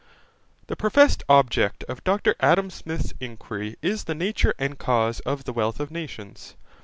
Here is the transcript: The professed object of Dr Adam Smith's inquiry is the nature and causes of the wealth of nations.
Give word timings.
The 0.65 0.75
professed 0.75 1.21
object 1.29 1.83
of 1.83 2.03
Dr 2.03 2.33
Adam 2.39 2.71
Smith's 2.71 3.13
inquiry 3.19 3.75
is 3.83 4.05
the 4.05 4.15
nature 4.15 4.55
and 4.57 4.79
causes 4.79 5.19
of 5.27 5.43
the 5.43 5.53
wealth 5.53 5.79
of 5.79 5.91
nations. 5.91 6.55